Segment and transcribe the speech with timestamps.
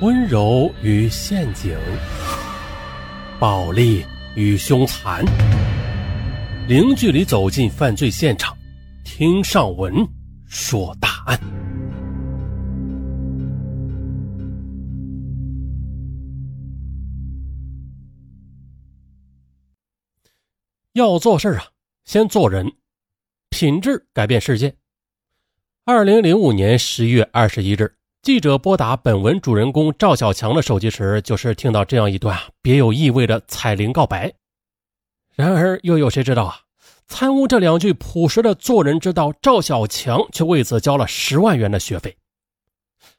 [0.00, 1.78] 温柔与陷阱，
[3.38, 5.24] 暴力与凶残，
[6.66, 8.56] 零距离走进犯罪现场，
[9.04, 9.94] 听上文
[10.46, 11.38] 说大案。
[20.94, 21.66] 要做事啊，
[22.04, 22.70] 先做人，
[23.48, 24.74] 品质改变世界。
[25.84, 27.94] 二零零五年十一月二十一日。
[28.24, 34.32] 记者拨打本文主人公赵小强的手机时，就是听到这样一段别有意味的彩铃告白。
[35.34, 36.60] 然而，又有谁知道啊？
[37.06, 42.16] 参悟这两句朴实的做人之道，赵小强却为此交了十万元的学费。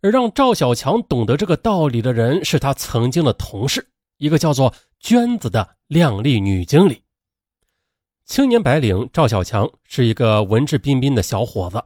[0.00, 7.04] 而让赵小强懂得这个道理的人，是他曾经的同事，一个叫做娟子的靓丽女经理。
[8.26, 11.80] 青年白领赵小强是一个文质彬彬的小伙子。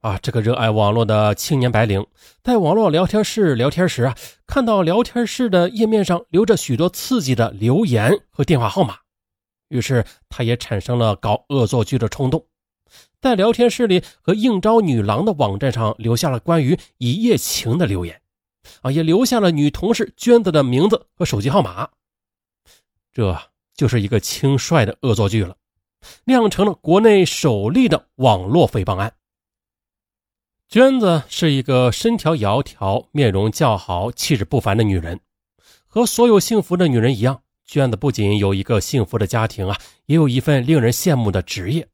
[0.00, 2.06] 啊，这个热爱网络的青年白领，
[2.42, 8.96] 在网络聊天室聊天时啊，看到聊天室的页面上留着许多刺激的留言和电话号码，
[9.68, 12.46] 于是他也产生了搞恶作剧的冲动，
[13.20, 18.22] 在聊天室里和应招女郎的网站上留下了关于一夜情的留言，
[18.80, 21.90] 啊，也留下了女同事娟子的名字和手机号码，
[23.12, 23.38] 这
[23.74, 25.56] 就是一个轻率的恶作剧了，
[26.24, 29.12] 酿成了国内首例的网络诽谤案。
[30.70, 35.18] 娟子是一个身条窈窕、面容姣好、气质不凡的女人。
[35.88, 39.76] 和所有幸福的女人一样，娟子不仅有一个幸福的家庭啊，
[40.06, 41.88] 也有一份令人羡慕的职业。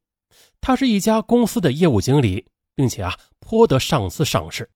[0.60, 4.68] 她是一家公司的业务经理，并且啊，颇得上司赏识。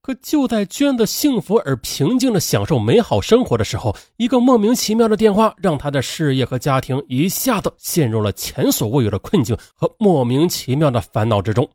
[0.00, 11.70] 可就在娟子幸福而平静的享受美好生活的时候，一个莫名其妙的电话让她的事业和家庭一下子陷入了前所未有的困境和莫名其妙的烦恼之中。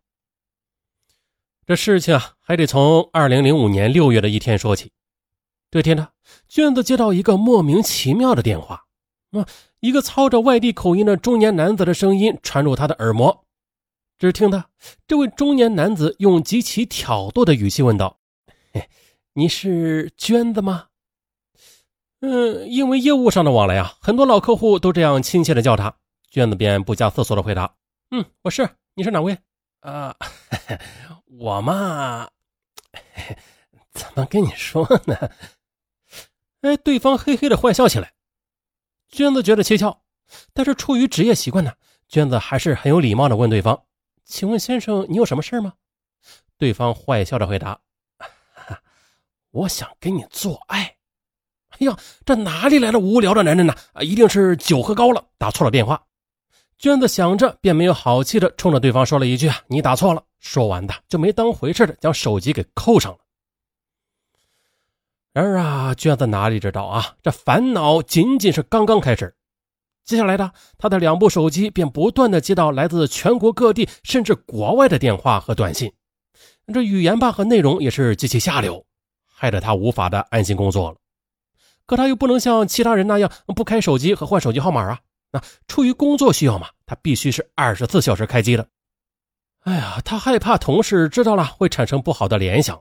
[1.65, 4.91] 这事情啊，还得从二零零五年六月的一天说起。
[5.71, 6.09] 这天呢，
[6.47, 8.83] 娟子接到一个莫名其妙的电话，
[9.31, 9.47] 啊，
[9.79, 13.45] 一个操着外地口音的中年男子的声音传入他的耳膜。
[14.19, 14.69] 只听他
[15.07, 18.19] 这位中年男子用极其挑逗的语气问道
[19.33, 20.87] ：“你是娟子吗？”
[22.21, 25.95] 嗯，因为业务上的往来啊，很多老客户都这样亲切的叫他。
[26.29, 27.75] 娟子便不加思索的回答
[28.11, 28.69] ：“嗯，我是。
[28.95, 29.37] 你是哪位？”
[29.83, 30.15] 啊。
[31.27, 32.29] 我嘛，
[33.93, 35.29] 怎么跟你说呢？
[36.61, 38.13] 哎，对方嘿嘿的坏笑起来。
[39.09, 40.01] 娟子觉得蹊跷，
[40.53, 41.73] 但是出于职业习惯呢，
[42.07, 43.83] 娟子还是很有礼貌的问对方
[44.25, 45.73] ：“请问先生，你有什么事吗？”
[46.57, 47.79] 对方坏笑着回答
[49.51, 50.95] ：“我想跟你做爱。”
[51.77, 53.75] 哎呀，这哪里来的无聊的男人呢？
[53.93, 56.01] 啊，一定是酒喝高了，打错了电话。
[56.83, 63.19] 娟子想着，便没有好气的冲着对方说了一句：“，你打错了。”说完的就没当回事的将手机给扣上了。
[65.31, 69.33] 然而啊，娟子哪里知道啊，这烦恼仅仅是刚刚开始。
[70.03, 75.89] 接下来的，他的两部手机便不断的接到来自全国各地甚至国外的电话和短信，
[76.73, 78.85] 这语言吧和内容也是极其下流，
[79.25, 80.97] 害得他无法的安心工作了。
[81.85, 84.99] 可他又不能像其他人那样不开手机和换手机号码啊。
[85.33, 88.65] 那出于工作需要嘛，他必须是二十四小时开机的。
[89.61, 92.79] 哎呀，他害怕同事知道了会产生不好的联想。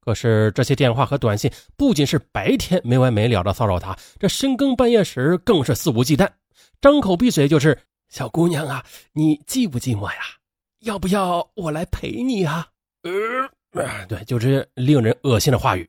[0.00, 6.28] 可是这些电话和短信不仅是白天没完没了的骚扰他，这深更半夜时更是肆无忌惮，
[6.80, 7.76] 张口闭嘴就是
[8.08, 10.20] “小姑娘啊，你寂不寂寞呀？
[10.80, 12.68] 要不要我来陪你啊？”
[13.72, 15.88] 呃，对，就是令人恶心的话语。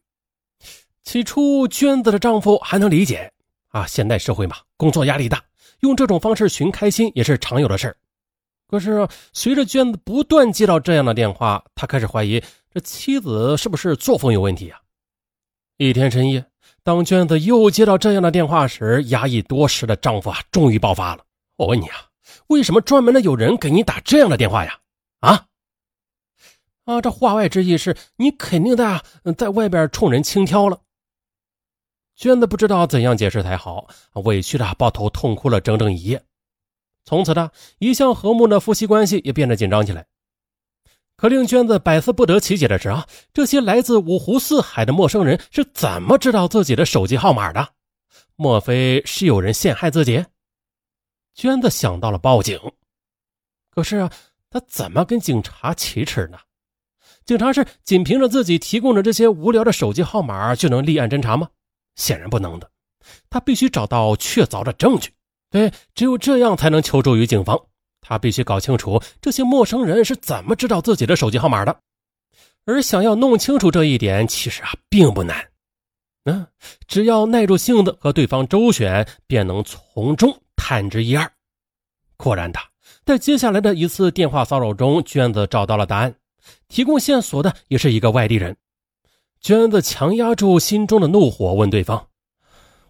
[1.04, 3.32] 起初，娟子的丈夫还能理解
[3.70, 5.44] 啊，现代社会嘛，工作压力大。
[5.82, 7.96] 用这种方式寻开心也是常有的事
[8.68, 12.44] 可是随着娟子不断接到这样的电话，他开始怀疑
[12.74, 14.80] 这妻子是不是作风有问题啊？
[15.78, 16.46] 一天深夜，
[16.84, 21.24] 当娟子又接到这样的电话时，压抑多时的丈夫啊，终于爆发了。
[21.56, 21.96] 我问你啊，
[22.48, 24.80] 为什么专门的有人给你打这样的电话呀？
[25.22, 25.46] 啊？
[26.86, 29.02] 啊，这话外之意是你肯定在
[29.38, 30.82] 在外边冲人轻佻了。
[32.18, 36.24] 娟子不知道怎样解释才好，委屈的抱头痛哭了整整一夜。
[37.06, 40.08] 从此呢，一向和睦的夫妻关系也变得紧张起来。
[41.16, 47.70] 可令娟子百思不得其解的是啊，这些来自五湖四海的陌生人是怎么知道自己的手机号码的？
[48.36, 50.26] 莫非是有人陷害自己？
[51.36, 52.60] 娟子想到了报警，
[53.70, 54.12] 可是啊，
[54.50, 56.40] 他怎么跟警察启齿呢？
[57.26, 61.50] 警察是仅凭着自己提供的这些无聊的手机号码就能立案侦查吗？
[61.98, 62.72] 显然不能的，
[63.30, 65.12] 他必须找到确凿的证据。
[65.50, 67.60] 对，只有这样才能求助于警方。
[68.00, 71.78] 他必须搞清楚这些陌生人是怎么知道自己的手机号码的。
[72.66, 75.46] 而想要弄清楚这一点，其实啊并不难。
[76.26, 76.46] 嗯，
[76.88, 81.30] 只要耐住性子和对方周旋，便能从中探知一二。
[82.18, 82.60] 果然的，
[83.06, 86.14] 在接下来的一次电话骚扰中，娟子找到了答案。
[86.68, 88.56] 提供线索的也是一个外地人。
[89.40, 92.10] 娟子强压住心中的怒火，问对方：“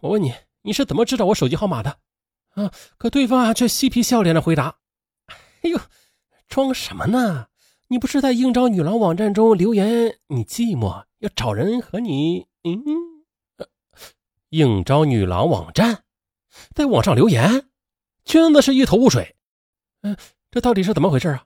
[0.01, 1.99] 我问你，你是怎么知道我手机号码的？”
[2.55, 2.71] 啊！
[2.97, 4.77] 可对方啊却嬉皮笑脸的回答
[5.61, 5.79] ：“哎呦，
[6.47, 7.47] 装什么呢？
[7.89, 12.47] 你不是在应招女郎网站中留言，你寂寞要找人和你……
[12.63, 12.83] 嗯。”
[14.49, 16.03] 应招女郎网站，
[16.73, 17.69] 在网上留言，
[18.23, 19.35] 娟子是一头雾水。
[20.01, 20.15] 嗯，
[20.49, 21.43] 这到底是怎么回事啊？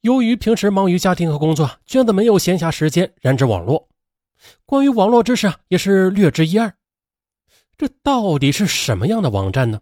[0.00, 3.88] 由于平时忙于家庭和工作，娟子没有闲暇时间染指网络，
[4.64, 6.74] 关于网络知识啊，也是略知一二。
[7.76, 9.80] 这到底是什么样的网站呢？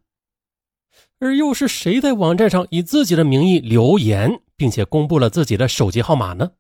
[1.19, 6.51] 而又是谁在网站上以自己的名义留言，并且公布了自己的手机号码呢？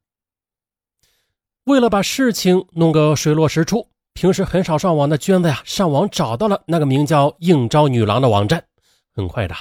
[1.64, 3.88] 为了把事情弄个水落石出。
[4.14, 8.64] 平时很少上网的娟子呀，上网找到了那个名叫“应招女郎”的网站。
[9.12, 9.54] 很快的，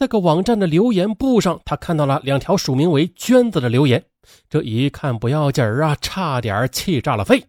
[0.00, 4.02] 在个网站的留言簿上，他看到了两条署名为“娟子”的留言。
[4.48, 7.46] 这一看不要紧儿啊，差点气炸了肺。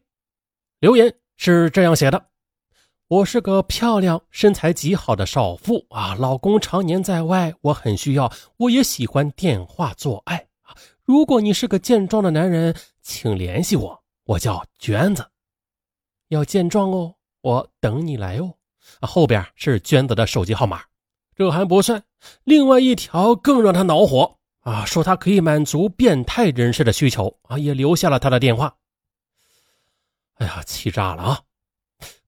[0.81, 2.25] 留言是这样写的
[3.07, 10.75] ：“我是个漂亮、身材极好的少妇啊，老公常年在外，我很需要，我也喜欢电话做爱啊。
[11.05, 15.25] 如果你是个健壮的男人，请联系我，我叫娟子。”
[16.27, 18.53] 要健壮哦，我等你来哦。
[18.99, 20.81] 后边是娟子的手机号码，
[21.33, 22.03] 这还不算，
[22.43, 24.85] 另外一条更让他恼火啊！
[24.85, 28.75] 说他可以满足变态人士的需求啊，也留下了他的电话。
[30.35, 31.41] 哎呀，气炸了啊！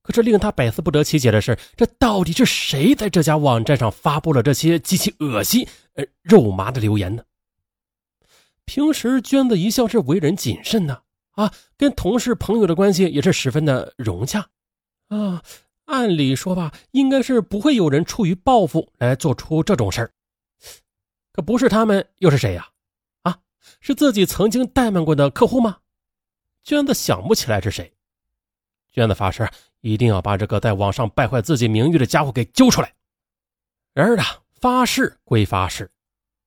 [0.01, 7.23] 可是令他百思不得其解的是，这到底是谁在这家网站上发布了这些极其恶心、呃肉麻的留言呢？
[8.65, 11.01] 平时娟子一向是为人谨慎呢。
[11.31, 14.47] 啊，跟同事朋友的关系也是十分的融洽，
[15.07, 15.41] 啊，
[15.93, 20.11] 按理说吧，应该是不会有人出于报复来做出这种事儿，
[21.31, 22.67] 可不是他们又是谁呀？
[23.21, 23.37] 啊，
[23.79, 25.77] 是自己曾经怠慢过的客户吗？
[26.63, 27.93] 娟子想不起来是谁，
[28.91, 29.47] 娟子发誓
[29.81, 32.91] 一定要把这个在网上败坏自己名誉的家伙给揪出来。
[33.93, 34.25] 然而啊，
[34.59, 35.87] 发誓归发誓。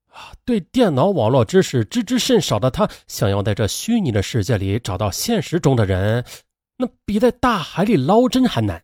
[0.08, 6.24] 啊对电脑网络知识知之甚少的他，想要在这虚拟的世界里找到现实中的人，
[6.78, 8.82] 那比在大海里捞针还难。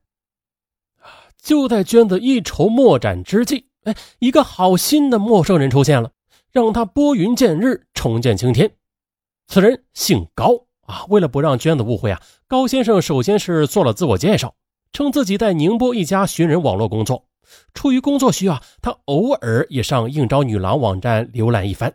[1.43, 6.11] 就在娟子一筹莫展之际，哎，一个好心的陌生人出现了，
[6.53, 8.71] 让他拨云见日，重见青天。
[9.49, 14.55] 此人姓高啊，为了不让娟子误会啊，高先生首先是做了自我介绍，
[14.93, 17.27] 称自己在宁波一家寻人网络工作。
[17.75, 21.93] 出于工作需要，他偶尔也上应招女郎网站浏览一番。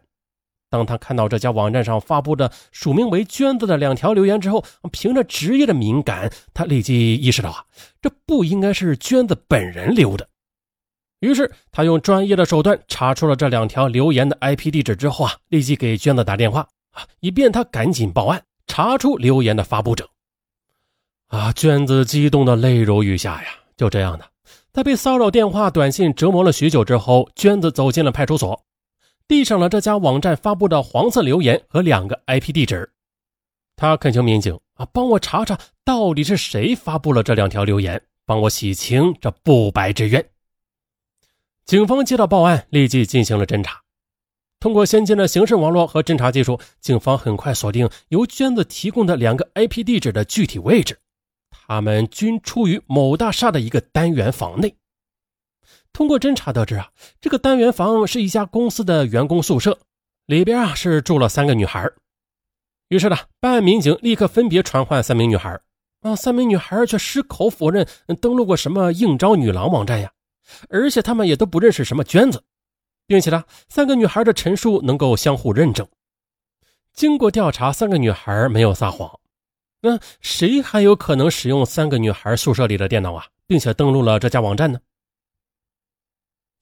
[0.70, 7.64] 当他看到这家网站上发布的署名为“娟子”的两条留言之后，凭着职业的敏感，他立即意识到啊，
[8.02, 10.28] 这不应该是娟子本人留的。
[11.22, 20.08] 于是，他用专业的手段查出了这两条留言的 IP 地址之后啊，立即给娟子打电话啊，以便他赶紧报案，查出留言的发布者。
[21.30, 23.50] 啊，娟子激动的泪如雨下呀！
[23.76, 24.26] 就这样的。
[24.72, 28.64] 在被骚扰电话、短信折磨了许久之后，娟子走进了派出所，
[29.28, 32.92] 递上了这家网站发布的黄色留言和两个 IP 地址。
[33.76, 40.30] 他恳求民警啊，帮我查查到底是谁发布了这两条留言，帮我洗清这不白之冤。
[41.66, 43.82] 警方接到报案，立即进行了侦查。
[44.60, 50.98] 通过先进的刑事网络和侦查技术，警方很快锁定由娟子提供的两个 IP 地址的具体位置。
[51.52, 54.76] 他们均处于某大厦的一个单元房内。
[55.98, 59.80] 通过侦查得知啊，这个单元房是一家公司的员工宿舍，
[60.28, 61.90] 里边啊是住了三个女孩。
[62.90, 65.60] 于是呢，办案民警立刻分别传唤三名女孩。
[66.02, 67.88] 啊，三名女孩却矢口否认
[68.22, 70.12] 登录过什么应招女郎网站呀，
[70.70, 72.44] 而且他们也都不认识什么娟子，
[73.08, 75.88] 并且呢，三个女孩的陈述能够相互认证。
[76.94, 79.20] 经过调查，三个女孩没有撒谎。
[79.82, 84.80] 那谁还有可能使用三个女孩宿舍里的电脑啊，并且登录了这家网站呢？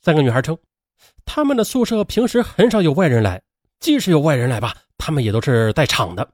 [0.06, 0.56] 三个女孩称，
[1.26, 3.42] 他们的宿舍平时很少有外人来，
[3.80, 6.30] 即使有外人来吧，他们也都是在场的。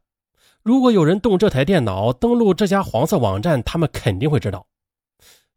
[0.62, 4.68] 如果有人动这台电脑登录这家黄色网站，他们肯定会知道。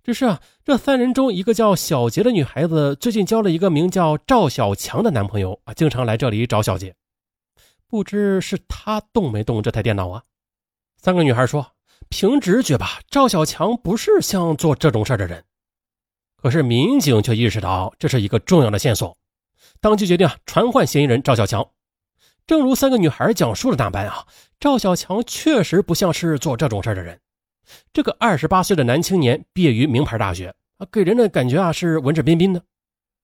[0.05, 6.95] 只是啊，这三人中一个叫小杰的女孩子最近交了一个名叫赵小强的男朋友啊，经常来这里找小杰，
[7.89, 10.23] 不知是他动没动这台电脑啊？
[11.03, 11.67] 三个女孩说
[12.09, 15.43] ：“凭直觉吧，赵小强不是像做这种事的人。”
[16.45, 19.17] 可是民警却意识到这是一个重要的线索，
[19.81, 21.67] 当即决定传唤嫌疑人赵小强。
[22.47, 24.27] 正如三个女孩讲述的那般啊，
[24.61, 27.19] 赵小强确实不像是做这种事的人。
[27.95, 32.63] 这个二十八岁的男青年毕业于名牌大学啊，给人的感觉啊是文质彬彬的。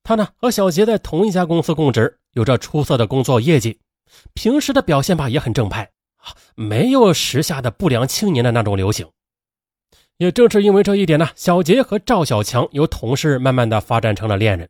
[0.03, 3.79] 他呢和小杰在同一家公司供职，有着出色的工作业绩，
[4.33, 5.83] 平时的表现吧也很正派
[6.17, 9.07] 啊，没有时下的不良青年的那种流行。
[10.21, 14.69] 也正是因为这一点呢，小杰和赵小强由同事慢慢的发展成了恋人。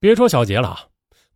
[0.00, 0.80] 别说小杰了啊，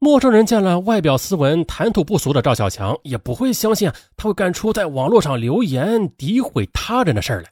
[0.01, 7.51] 陌生人见了外表斯文、谈吐不俗的赵小强，也不会相信他会干出在网络上留言诋毁他人的事儿来。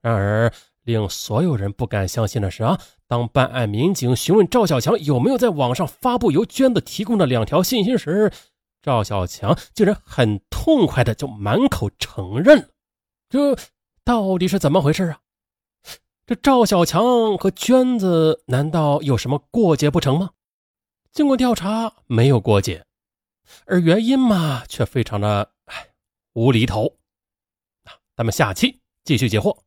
[0.00, 0.50] 然而，
[0.84, 8.32] 令所有人不敢相信的是啊，当办案民警询问赵小强有没有在网上发布由娟子提供的两条信息时，
[8.80, 12.64] 赵小强竟然很痛快的就满口承认了。
[13.28, 13.54] 这
[14.04, 15.20] 到底是怎么回事啊？
[16.26, 20.30] 这赵小强和娟子难道有什么过节不成吗？
[21.12, 22.86] 经过调查，没有过节，
[23.66, 25.88] 而原因嘛，却非常的唉
[26.32, 26.96] 无厘头。
[28.16, 29.58] 咱们下期继续解惑。